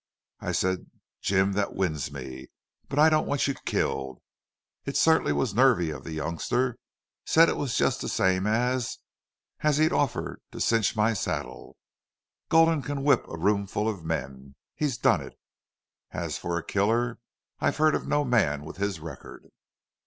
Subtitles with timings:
[0.39, 0.89] "I said
[1.21, 2.47] 'Jim, that wins me.
[2.89, 4.19] But I don't want you killed.'...
[4.83, 6.79] It certainly was nervy of the youngster.
[7.23, 8.97] Said it just the same as
[9.59, 11.77] as he'd offer to cinch my saddle.
[12.49, 14.55] Gulden can whip a roomful of men.
[14.73, 15.37] He's done it.
[16.09, 17.19] And as for a killer
[17.59, 19.49] I've heard of no man with his record."